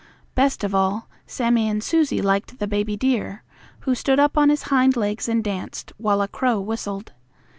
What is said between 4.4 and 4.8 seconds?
his